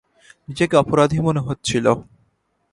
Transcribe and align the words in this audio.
নিজেকে 0.47 0.75
অপরাধী 0.77 1.19
মনে 1.19 1.41
হচ্ছিল। 1.47 1.85